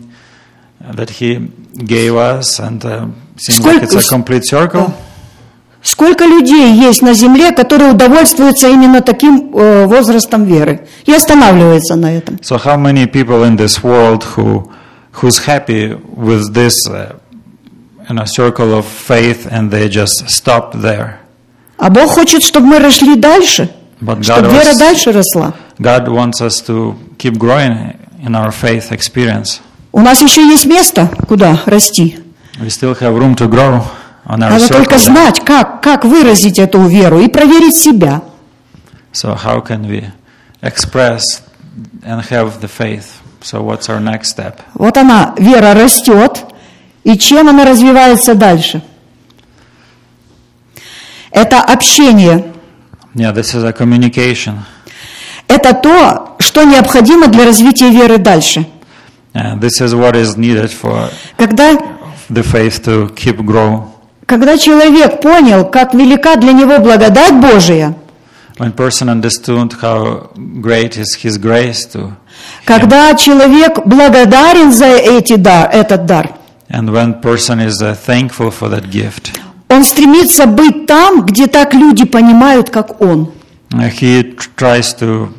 [0.93, 1.39] that He
[1.77, 3.05] gave us, and uh,
[3.37, 4.91] seems like it's a Сколько- complete circle.
[5.81, 12.13] Сколько людей есть на земле, которые удовольствуются именно таким э, возрастом веры и останавливаются на
[12.17, 12.39] этом.
[12.41, 14.69] So how many people in this world who
[15.21, 17.15] who's happy with this uh,
[18.09, 21.15] you know, circle of faith and they just stop there?
[21.77, 23.69] А Бог хочет, чтобы мы росли дальше,
[23.99, 25.53] But God чтобы вера was- дальше росла.
[25.79, 29.59] God wants us to keep growing in our faith experience.
[29.91, 32.19] У нас еще есть место, куда расти.
[32.59, 33.81] We still have room to grow
[34.25, 38.21] on our Надо только знать, как, как выразить эту веру и проверить себя.
[39.11, 40.11] So how can we
[40.61, 41.23] express
[42.03, 43.21] and have the faith?
[43.41, 44.59] So what's our next step?
[44.75, 46.45] Вот она, вера растет,
[47.03, 48.81] и чем она развивается дальше?
[51.31, 52.53] Это общение.
[53.15, 54.59] Yeah, this is a communication.
[55.47, 58.65] Это то, что необходимо для развития веры дальше.
[59.33, 61.75] And this is what is needed for Когда,
[62.33, 63.89] the faith to keep grow.
[64.25, 67.95] когда человек понял, как велика для него благодать Божия,
[68.59, 70.29] When person understood how
[70.61, 72.11] great is His grace to,
[72.65, 76.29] когда человек благодарен за эти дар, этот дар,
[76.69, 81.73] and when person is uh, thankful for that gift, он стремится быть там, где так
[81.73, 83.31] люди понимают, как он.
[83.73, 85.29] uh, he tr- tries to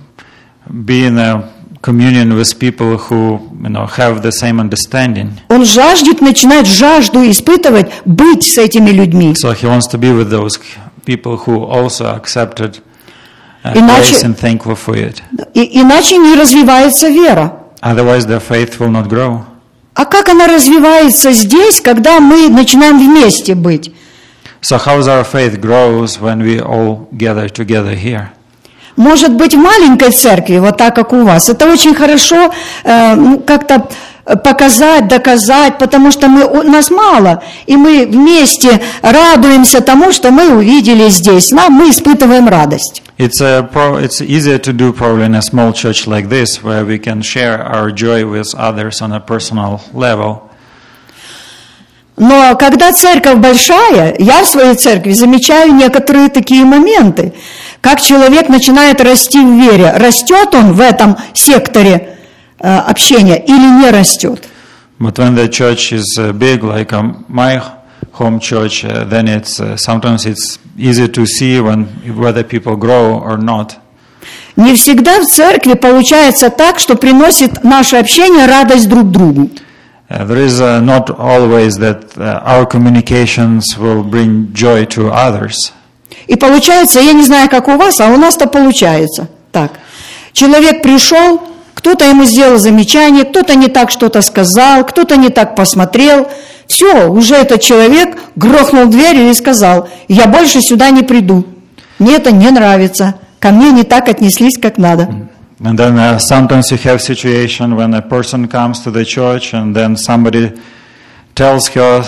[0.68, 1.48] be in a
[1.84, 5.28] communion with people who you know have the same understanding.
[5.48, 9.34] Он жаждет, начинает жажду испытывать быть с этими людьми.
[9.34, 10.58] So he wants to be with those
[11.04, 12.80] people who also accepted
[13.64, 15.22] uh, Иначе- grace and thankful for it.
[15.52, 17.60] И- иначе не развивается вера.
[17.82, 19.42] Otherwise, their faith will not grow.
[19.94, 23.92] А как она развивается здесь, когда мы начинаем вместе быть?
[24.62, 28.30] So how is our faith grows when we all gather together here?
[28.96, 31.48] Может быть, в маленькой церкви, вот так, как у вас.
[31.48, 32.52] Это очень хорошо
[32.84, 33.88] э, ну, как-то
[34.24, 40.56] показать, доказать, потому что мы, у нас мало, и мы вместе радуемся тому, что мы
[40.56, 41.50] увидели здесь.
[41.50, 43.02] Нам мы испытываем радость.
[43.16, 43.68] It's a
[44.02, 47.62] it's easier to do probably in a small church like this, where we can share
[47.62, 50.50] our joy with others on a personal level.
[52.16, 57.32] Но когда церковь большая, я в своей церкви замечаю некоторые такие моменты,
[57.80, 59.92] как человек начинает расти в вере.
[59.96, 62.16] Растет он в этом секторе
[62.60, 64.44] э, общения или не растет?
[65.00, 67.60] But when the church is big, like um, my
[68.12, 73.20] home church, uh, then it's uh, sometimes it's easy to see when whether people grow
[73.20, 73.76] or not.
[74.56, 79.50] Не всегда в церкви получается так, что приносит наше общение радость друг другу.
[80.14, 85.72] Uh, there is uh, not always that uh, our communications will bring joy to others.
[86.28, 89.72] И получается, я не знаю, как у вас, а у нас-то получается так.
[90.32, 91.42] Человек пришел,
[91.74, 96.28] кто-то ему сделал замечание, кто-то не так что-то сказал, кто-то не так посмотрел.
[96.68, 101.44] Все, уже этот человек грохнул дверью и сказал, я больше сюда не приду.
[101.98, 103.14] Мне это не нравится.
[103.40, 105.28] Ко мне не так отнеслись, как надо.
[105.63, 109.75] And then uh, sometimes you have situation when a person comes to the church and
[109.75, 110.57] then somebody
[111.35, 112.03] tells her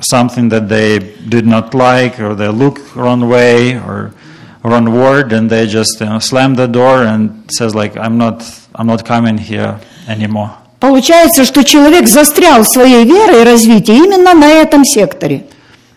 [0.00, 4.14] something that they did not like or they look wrong way or
[4.62, 8.44] wrong word and they just you know, slam the door and says like I'm not
[8.74, 10.50] I'm not coming here anymore.
[10.78, 15.44] Получается, что человек застрял в своей вере и развитии именно на этом секторе.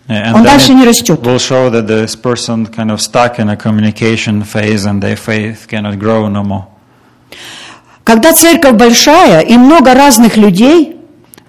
[0.07, 1.19] And Он then дальше it не растет.
[1.21, 5.67] will show that this person kind of stuck in a communication phase and their faith
[5.67, 6.65] cannot grow no more.
[8.04, 10.90] Когда церковь большая и много разных людей,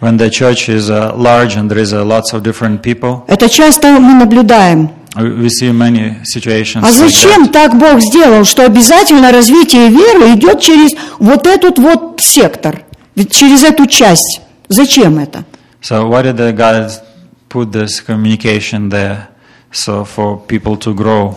[0.01, 3.49] When the church is uh, large and there is uh, lots of different people, это
[3.49, 4.89] часто мы наблюдаем.
[5.15, 6.83] we we see many situations.
[6.83, 7.51] А like зачем that.
[7.51, 12.83] так Бог сделал, что обязательно развитие веры идет через вот этот вот сектор,
[13.15, 14.41] через эту часть?
[14.67, 15.45] Зачем это?
[15.81, 16.91] So why did the God
[17.49, 19.27] put this communication there?
[19.71, 21.35] So for people to grow.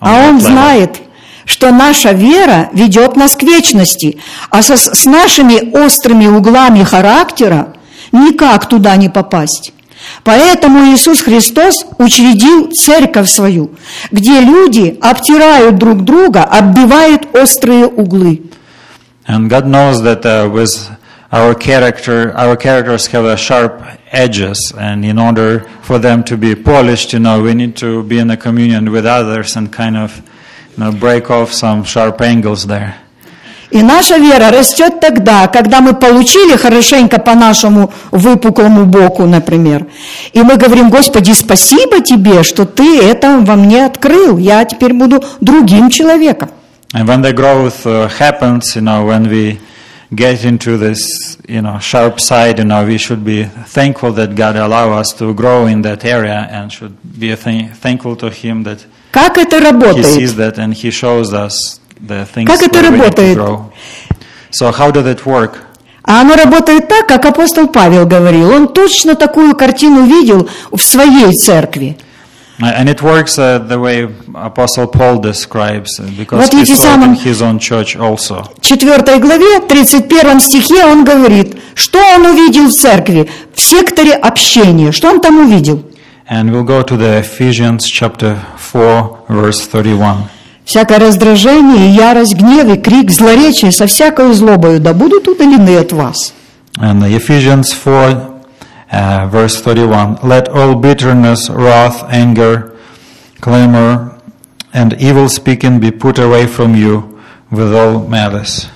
[0.00, 1.00] А Он знает,
[1.46, 4.18] что наша вера ведет нас к вечности,
[4.50, 7.74] а со- с нашими острыми углами характера
[8.12, 9.72] никак туда не попасть.
[10.22, 13.70] Поэтому Иисус Христос учредил церковь свою,
[14.10, 18.42] где люди обтирают друг друга, оббивают острые углы.
[19.26, 20.68] And God knows that uh, with
[21.32, 26.54] our character, our characters have uh, sharp edges, and in order for them to be
[26.54, 30.12] polished, you know, we need to be in a communion with others and kind of,
[30.76, 32.94] break off some sharp angles there.
[33.70, 39.86] И наша вера растет тогда, когда мы получили хорошенько по нашему выпуклому боку, например.
[40.32, 44.38] И мы говорим, Господи, спасибо Тебе, что Ты это во мне открыл.
[44.38, 46.50] Я теперь буду другим человеком.
[46.92, 49.58] And when the growth uh, happens, you know, when we
[50.14, 54.54] get into this, you know, sharp side, you know, we should be thankful that God
[54.54, 58.84] allow us to grow in that area and should be th- thankful to Him that
[59.14, 60.06] Как это He работает?
[60.06, 63.38] sees that and He shows us the things Как это работает?
[64.50, 65.52] So how did it work?
[66.02, 68.50] А оно работает так, как апостол Павел говорил.
[68.50, 71.96] Он точно такую картину видел в своей церкви.
[72.60, 77.04] And it works uh, the way Apostle Paul describes, uh, because Вот he saw it
[77.04, 78.44] in his own church also.
[78.60, 84.92] В 4 главе, 31 стихе он говорит, что он увидел в церкви, в секторе общения.
[84.92, 85.84] Что он там увидел?
[86.27, 90.29] And we'll go to the Ephesians chapter 4, verse 31.
[90.63, 95.91] Всякое раздражение, и ярость, гнев, и крик, злоречие со всякою злобою, да будут удалены от
[95.91, 96.33] вас.
[96.79, 98.29] And Ephesians 4,
[98.91, 100.19] uh, verse 31.
[100.21, 102.75] Let all bitterness, wrath, anger,
[103.41, 104.15] clamor,
[104.71, 107.19] and evil speaking be put away from you
[107.49, 108.67] with all malice.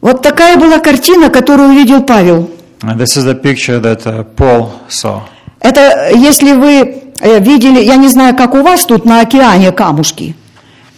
[0.00, 2.50] Вот такая была картина, которую увидел Павел.
[2.82, 5.22] And this is the picture that uh, Paul saw.
[5.63, 10.35] Это если вы э, видели, я не знаю, как у вас тут на океане камушки.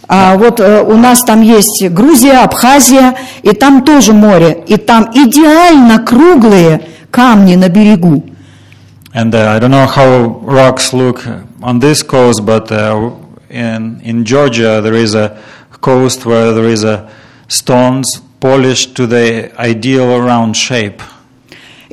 [0.08, 5.08] А вот э, у нас там есть Грузия, Абхазия, и там тоже море, и там
[5.14, 8.24] идеально круглые камни на берегу.
[9.14, 11.26] And uh, I don't know how rocks look
[11.62, 13.12] on this coast, but uh,
[13.48, 15.38] in in Georgia there is a
[15.80, 17.08] coast where there is a
[17.48, 21.00] stones polished to the ideal round shape.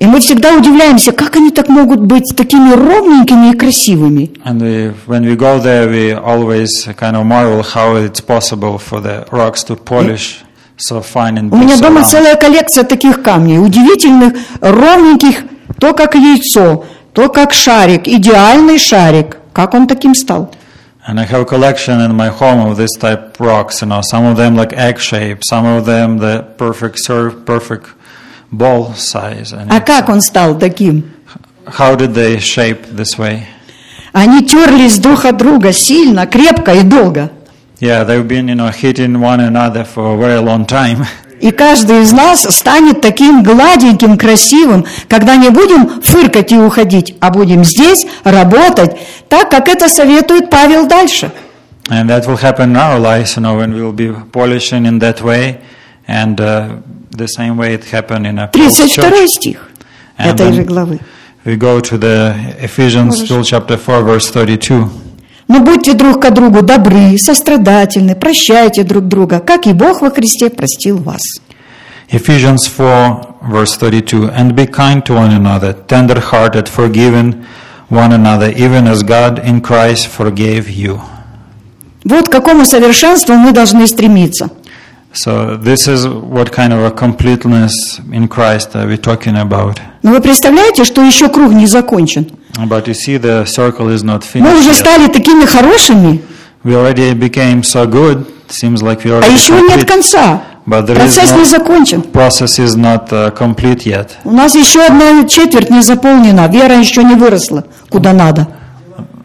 [0.04, 4.32] И мы всегда удивляемся, как они так могут быть такими ровненькими и красивыми.
[4.44, 9.00] And we, when we go there, we always kind of marvel how it's possible for
[9.00, 10.44] the rocks to polish
[10.76, 12.10] so fine and У меня дома round.
[12.10, 15.46] целая коллекция таких камней, удивительных, ровненьких,
[15.80, 19.38] то как яйцо, то как шарик, идеальный шарик.
[19.54, 20.54] Как он таким стал?
[21.08, 23.82] And I have a collection in my home of this type rocks.
[23.82, 27.86] You know, some of them like egg shape, some of them the perfect serve, perfect
[28.54, 29.54] ball size.
[29.70, 31.14] А как он стал таким?
[31.66, 33.46] how did they shape this way?
[34.12, 37.32] Они терлись друг от друга сильно, крепко и долго.
[37.80, 41.06] Yeah, they've been you know hitting one another for a very long time.
[41.42, 47.32] И каждый из нас станет таким гладеньким, красивым, когда не будем фыркать и уходить, а
[47.32, 48.96] будем здесь работать,
[49.28, 51.32] так как это советует Павел дальше.
[51.90, 55.00] And that will happen in our lives, you know, when we will be polishing in
[55.00, 55.60] that way,
[56.08, 56.78] and uh,
[57.16, 59.28] the same way it happened in a Paul's 32 church.
[59.28, 59.70] стих
[60.18, 61.00] этой же главы.
[61.46, 64.90] We go to the Ephesians still chapter 4, verse 32.
[65.48, 70.50] Но будьте друг к другу добры, сострадательны, прощайте друг друга, как и Бог во Христе
[70.50, 71.22] простил вас.
[72.10, 77.46] Ephesians 4, verse 32 And be kind to one another, tender hearted, forgiving
[77.90, 81.02] one another, even as God in Christ forgave you.
[82.06, 84.50] Вот к какому совершенству мы должны стремиться.
[85.16, 87.72] So, this is what kind of a completeness
[88.12, 89.80] in Christ are we talking about.
[90.02, 92.32] Но вы представляете, что еще круг не закончен?
[92.58, 94.80] But you see, the circle is not Мы уже finished.
[94.80, 96.22] Стали такими хорошими,
[96.64, 98.26] We already became so good.
[98.50, 99.88] Seems like we а already еще нет complete.
[99.88, 100.42] конца.
[100.66, 102.02] But there is Процесс не закончен.
[102.02, 104.12] process is not uh, complete yet.
[104.24, 108.48] У нас еще одна четверть не заполнена, вера еще не выросла куда надо.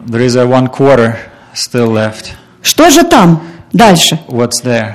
[0.05, 1.15] There is a one quarter
[1.55, 2.31] still left.
[2.61, 3.41] Что же там
[3.73, 4.19] дальше?
[4.27, 4.93] What's there?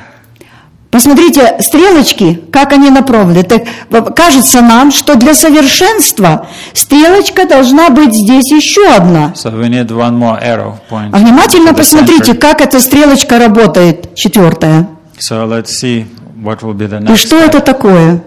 [0.95, 3.43] Посмотрите, стрелочки, как они направлены.
[3.43, 9.33] Так, кажется нам, что для совершенства стрелочка должна быть здесь еще одна.
[9.35, 11.11] So we need one more arrow point.
[11.13, 14.87] А внимательно посмотрите, как эта стрелочка работает, четвертая.
[15.19, 16.07] So let's see
[16.41, 17.47] what will be the И next что step.
[17.49, 18.23] это такое?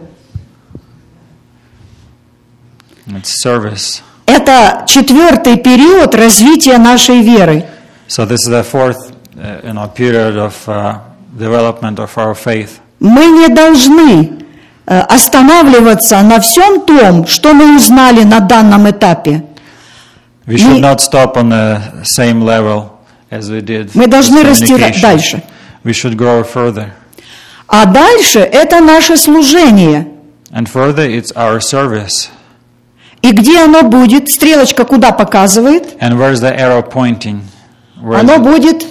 [3.08, 4.02] It's service.
[4.26, 7.64] Это четвертый период развития нашей веры.
[8.10, 11.07] So this is the fourth, uh, you know, period of uh,
[11.38, 12.80] development of our faith.
[13.00, 14.44] Мы не должны
[14.86, 19.44] э, останавливаться на всем том, что мы узнали на данном этапе.
[20.48, 22.90] We should Мы- not stop on the same level
[23.30, 23.92] as we did.
[23.94, 25.44] Мы with должны расти дальше.
[25.84, 26.90] We should grow further.
[27.68, 30.08] А дальше это наше служение.
[30.52, 32.30] And further, it's our service.
[33.22, 34.30] И где оно будет?
[34.30, 35.98] Стрелочка куда показывает?
[36.02, 37.42] And where's the arrow pointing?
[38.02, 38.86] Where's Оно будет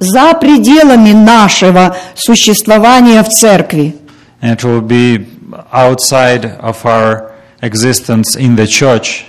[0.00, 3.94] за пределами нашего существования в церкви.
[4.42, 5.26] And it will be
[5.70, 7.30] outside of our
[7.62, 9.24] existence in the church.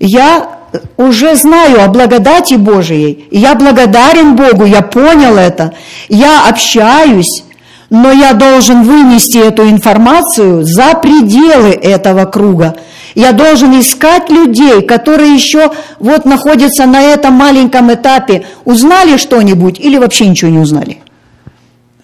[0.00, 0.58] Я
[0.96, 5.72] уже знаю о благодати Божией, и я благодарен Богу, я понял это,
[6.08, 7.44] я общаюсь,
[7.90, 12.76] но я должен вынести эту информацию за пределы этого круга.
[13.18, 19.98] Я должен искать людей, которые еще вот находятся на этом маленьком этапе, узнали что-нибудь или
[19.98, 20.98] вообще ничего не узнали.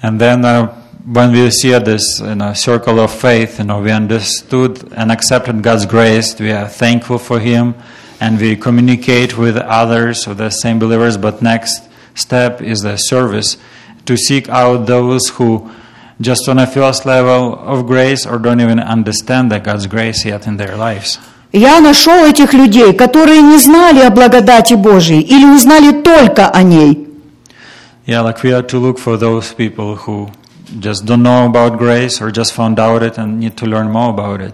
[0.02, 0.74] And then uh,
[1.06, 5.62] when we see this you know, circle of faith, you know, we understood and accepted
[5.62, 7.76] God's grace, we are thankful for Him,
[8.20, 11.16] and we communicate with others, with the same believers.
[11.16, 11.84] But next
[12.16, 13.56] step is the service
[14.06, 15.70] to seek out those who
[16.21, 20.47] just on a first level of grace or don't even understand that God's grace yet
[20.47, 21.19] in their lives.
[21.51, 27.07] Я нашел этих людей, которые не знали о благодати Божией или узнали только о ней.
[28.05, 30.29] Yeah, like we are to look for those people who
[30.79, 34.09] just don't know about grace or just found out it and need to learn more
[34.09, 34.53] about it.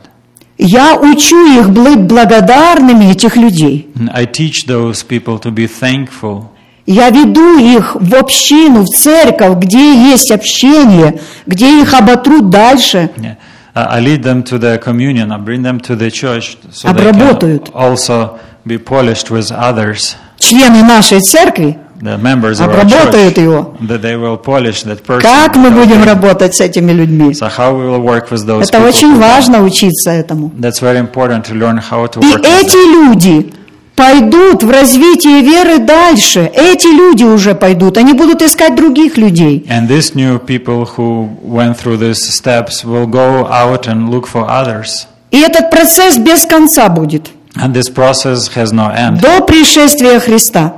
[0.58, 3.90] Я учу их быть благодарными, этих людей.
[3.96, 6.50] And I teach those people to be thankful.
[6.93, 13.11] Я веду их в общину, в церковь, где есть общение, где их оботрут дальше.
[13.17, 13.37] Yeah.
[13.77, 15.31] Uh, I lead them to the communion.
[15.31, 17.67] I bring them to the church so they Обработают.
[17.71, 23.43] can also be polished with others, Члены нашей церкви, the members of our Обработают church,
[23.43, 23.77] его.
[23.83, 25.21] that they will polish that person.
[25.23, 27.31] как мы будем работать с этими людьми.
[27.33, 30.51] So how we will work with those Это очень важно учиться этому.
[30.59, 33.13] That's very important to learn how to И work with эти them.
[33.13, 33.53] люди
[34.01, 36.51] пойдут в развитие веры дальше.
[36.55, 37.99] Эти люди уже пойдут.
[37.99, 39.67] Они будут искать других людей.
[39.69, 44.49] And these new people who went through these steps will go out and look for
[44.49, 45.07] others.
[45.31, 47.31] И этот процесс без конца будет.
[47.57, 50.73] And this process has no end До пришествия Христа.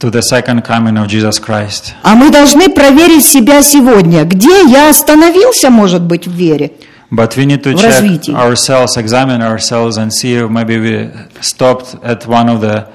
[0.00, 1.92] to the second coming of Jesus Christ.
[2.02, 4.24] А мы должны проверить себя сегодня.
[4.24, 6.72] Где я остановился, может быть, в вере?
[7.10, 8.32] But we need to В check развитии.
[8.34, 12.86] ourselves, examine ourselves, and see if maybe we stopped at one of the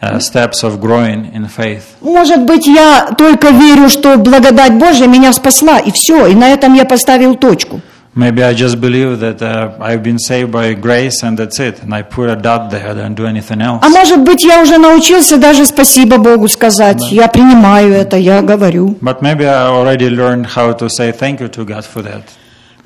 [0.00, 1.82] uh, steps of growing in faith.
[2.00, 6.74] Может быть, я только верю, что благодать Божья меня спасла, и все, и на этом
[6.74, 7.80] я поставил точку.
[8.14, 11.92] Maybe I just believe that uh, I've been saved by grace and that's it, and
[11.92, 13.80] I put a dot there, don't do anything else.
[13.82, 17.02] А может быть, я уже научился даже спасибо Богу сказать.
[17.10, 18.96] Я принимаю это, я говорю.
[19.02, 22.22] But maybe I already learned how to say thank you to God for that.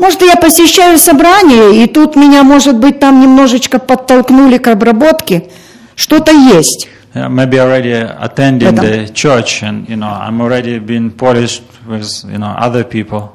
[0.01, 5.51] Может, я посещаю собрание, и тут меня, может быть, там немножечко подтолкнули к обработке.
[5.95, 6.89] Что-то есть.
[7.15, 12.39] Yeah, maybe already attending the church, and you know I'm already been polished with you
[12.39, 13.33] know other people.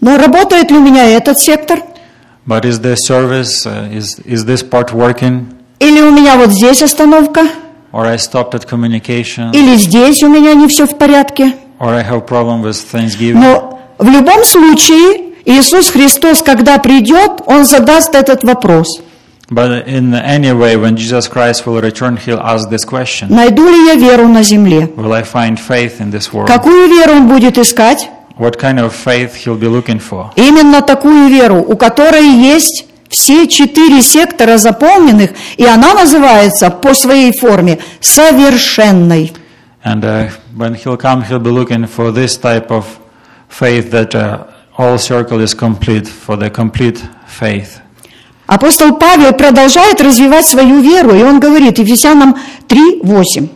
[0.00, 1.78] Но работает ли у меня этот сектор?
[2.46, 5.44] But is the service uh, is is this part working,
[5.78, 7.42] Или у меня вот здесь остановка?
[7.92, 11.52] or I stopped at communication, Или здесь у меня не все в порядке?
[11.78, 13.34] or I have problem with Thanksgiving?
[13.34, 19.00] Но в любом случае Иисус Христос, когда придет, Он задаст этот вопрос.
[19.50, 23.86] But in any way, when Jesus Christ will return, he'll ask this question Найду ли
[23.86, 24.88] я веру на земле?
[24.96, 26.46] Will I find faith in this world?
[26.46, 28.08] Какую веру он будет искать?
[28.38, 30.30] What kind of faith he'll be looking for?
[30.36, 37.36] Именно такую веру, у которой есть все четыре сектора заполненных, и она называется по своей
[37.36, 39.32] форме совершенной.
[39.84, 42.86] And uh, when he'll come, he'll be looking for this type of
[43.48, 44.44] faith that uh,
[44.80, 47.80] all circle is complete, for the complete faith.
[48.46, 52.36] Апостол Павел продолжает развивать свою веру, и он говорит, Ефесянам
[52.68, 53.48] 3:8.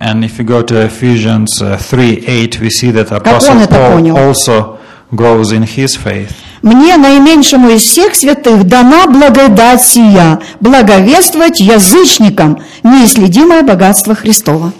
[0.00, 4.78] And if you go to Ephesians uh, 3 8, we see that Apostle Paul also
[5.10, 6.32] grows in his faith.
[6.62, 14.72] «Мне, наименьшему из всех святых, дана благодать сия, благовествовать язычникам неисследимое богатство Христова».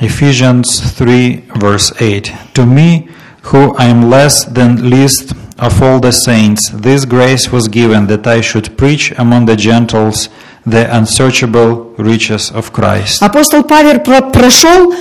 [0.00, 2.32] Ephesians 3, verse 8.
[2.54, 3.08] To me,
[3.51, 8.25] who I am less than least of all the saints, this grace was given that
[8.27, 10.29] I should preach among the Gentiles
[10.65, 13.21] the unsearchable riches of Christ.
[13.21, 14.93] Апостол Павел про- прошел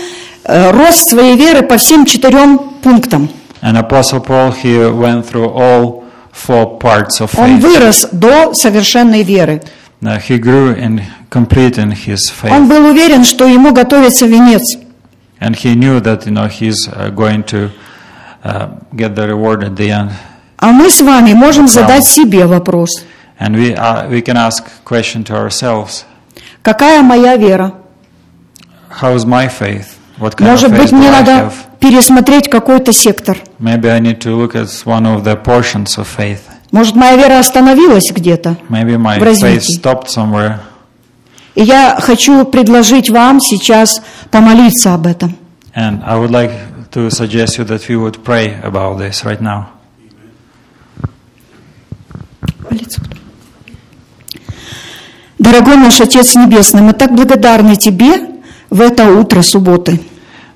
[0.44, 3.28] э, рост своей веры по всем четырем пунктам.
[3.62, 7.62] And Apostle Paul here went through all four parts of Он faith.
[7.62, 9.62] вырос до совершенной веры.
[10.02, 11.00] Now, he grew in
[11.30, 12.68] complete in his Он faith.
[12.68, 14.76] был уверен, что ему готовится венец.
[15.40, 17.70] And he knew that you know he's uh, going to uh,
[18.43, 20.11] get the reward at the end.
[20.57, 22.89] А мы с вами можем задать себе вопрос.
[23.39, 26.03] And we, uh, we can ask question to ourselves,
[26.61, 27.73] Какая моя вера?
[29.01, 29.97] how is my faith?
[30.19, 33.37] What kind Может of faith быть, do мне надо пересмотреть какой-то сектор.
[33.59, 36.41] Maybe I need to look at one of the portions of faith.
[36.71, 38.57] Может, моя вера остановилась где-то.
[38.69, 39.59] Maybe my В развитии.
[39.59, 40.57] faith stopped somewhere.
[41.55, 45.35] И я хочу предложить вам сейчас помолиться об этом.
[45.73, 46.51] And I would like
[46.90, 49.66] to suggest you that we would pray about this right now.
[52.60, 53.16] Молиться буду.
[55.38, 58.14] Дорогой наш Отец Небесный, мы так благодарны Тебе
[58.70, 60.00] в это утро субботы.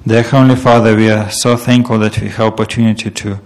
[0.05, 3.39] Dear Heavenly Father, we are so thankful that we have opportunity to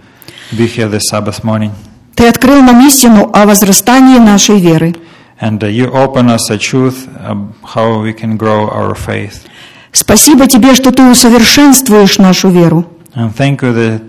[0.55, 1.71] be here this Sabbath morning.
[2.15, 4.95] Ты открыл нам истину о возрастании нашей веры.
[5.41, 9.45] And uh, you open us a truth um, how we can grow our faith.
[9.92, 12.84] Спасибо Тебе, что Ты усовершенствуешь нашу веру.
[13.14, 14.00] And thank you that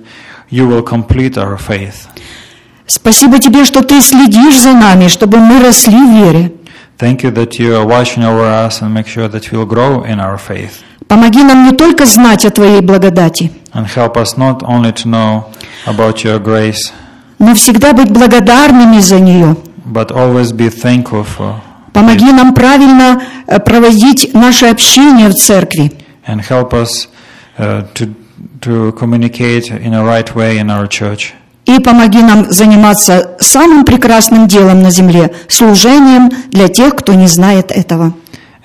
[0.52, 2.08] you will complete our faith.
[2.86, 6.54] Спасибо Тебе, что Ты следишь за нами, чтобы мы росли в вере.
[7.00, 10.20] Thank you that you are watching over us and make sure that we'll grow in
[10.20, 10.82] our faith.
[11.08, 15.44] Помоги нам не только знать о Твоей благодати, And help us not only to know
[15.86, 16.92] about your grace,
[17.40, 19.56] но всегда быть благодарными за нее.
[19.86, 21.56] but always be thankful for
[22.00, 25.92] Помоги нам правильно э, проводить наше общение в церкви.
[26.26, 27.08] and help us
[27.58, 28.14] uh, to,
[28.62, 31.34] to communicate in a right way in our church.
[31.66, 37.72] И помоги нам заниматься самым прекрасным делом на земле– служением для тех, кто не знает
[37.72, 38.14] этого.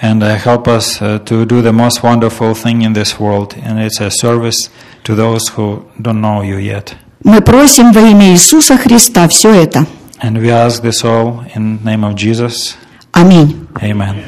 [0.01, 3.79] And uh, help us uh, to do the most wonderful thing in this world, and
[3.81, 4.71] it's a service
[5.03, 6.95] to those who don't know you yet.
[7.25, 9.87] Мы просим во имя Иисуса Христа все это.
[10.23, 12.77] And we ask this all in the name of Jesus.
[13.15, 13.67] Amém.
[13.81, 14.25] Amen.